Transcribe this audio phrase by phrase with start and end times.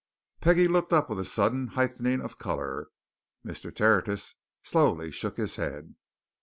[0.41, 2.87] Peggie looked up with a sudden heightening of colour.
[3.45, 3.71] Mr.
[3.71, 5.93] Tertius slowly shook his head.